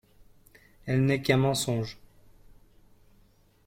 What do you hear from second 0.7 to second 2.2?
Elle n’est qu’un mensonge.